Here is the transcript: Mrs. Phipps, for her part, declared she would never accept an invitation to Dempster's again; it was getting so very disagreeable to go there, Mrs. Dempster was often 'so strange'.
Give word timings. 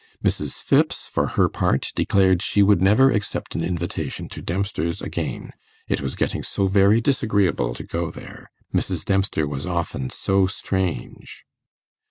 Mrs. 0.25 0.63
Phipps, 0.63 1.05
for 1.05 1.27
her 1.37 1.47
part, 1.47 1.91
declared 1.93 2.41
she 2.41 2.63
would 2.63 2.81
never 2.81 3.11
accept 3.11 3.53
an 3.53 3.63
invitation 3.63 4.27
to 4.29 4.41
Dempster's 4.41 4.99
again; 4.99 5.51
it 5.87 6.01
was 6.01 6.15
getting 6.15 6.41
so 6.41 6.65
very 6.65 6.99
disagreeable 6.99 7.75
to 7.75 7.83
go 7.83 8.09
there, 8.09 8.49
Mrs. 8.73 9.05
Dempster 9.05 9.45
was 9.47 9.67
often 9.67 10.09
'so 10.09 10.47
strange'. 10.47 11.45